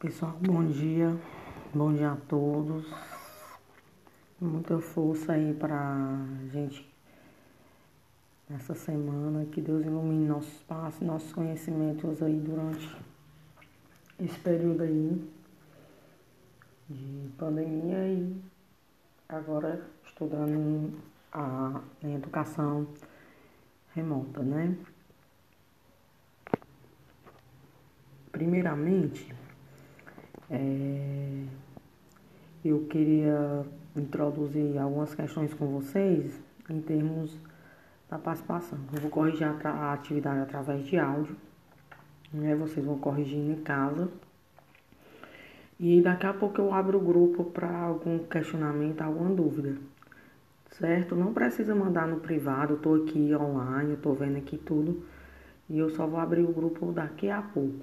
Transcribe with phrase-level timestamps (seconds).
[0.00, 1.14] Pessoal, bom dia.
[1.74, 2.90] Bom dia a todos.
[4.40, 6.90] Muita força aí pra gente
[8.48, 9.44] nessa semana.
[9.44, 12.96] Que Deus ilumine nossos passos, nossos conhecimentos aí durante
[14.18, 15.30] esse período aí
[16.88, 18.42] de pandemia e
[19.28, 20.98] agora estudando
[21.30, 22.88] a, a educação
[23.94, 24.78] remota, né?
[28.32, 29.38] Primeiramente,
[30.50, 31.44] é,
[32.64, 33.64] eu queria
[33.96, 36.38] introduzir algumas questões com vocês
[36.68, 37.38] em termos
[38.08, 38.78] da participação.
[38.92, 41.36] Eu vou corrigir a, atividade através de áudio,
[42.32, 42.54] né?
[42.56, 44.08] Vocês vão corrigir em casa.
[45.78, 49.76] E daqui a pouco eu abro o grupo para algum questionamento, alguma dúvida.
[50.72, 51.14] Certo?
[51.14, 55.02] Não precisa mandar no privado, eu tô aqui online, eu tô vendo aqui tudo.
[55.68, 57.78] E eu só vou abrir o grupo daqui a pouco.